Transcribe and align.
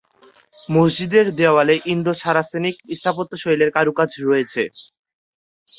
মসজিদের 0.69 1.25
দেওয়ালে 1.39 1.75
ইন্দো-সারাসেনিক 1.93 2.75
স্থাপত্যশৈলীর 2.97 3.73
কারুকাজ 3.77 4.09
রয়েছে। 4.27 4.61